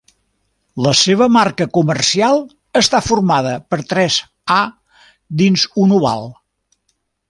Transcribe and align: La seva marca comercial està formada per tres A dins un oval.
La 0.85 0.93
seva 1.01 1.27
marca 1.35 1.67
comercial 1.79 2.41
està 2.83 3.03
formada 3.11 3.53
per 3.73 3.81
tres 3.95 4.21
A 4.57 4.61
dins 5.45 5.71
un 5.87 5.99
oval. 6.03 6.31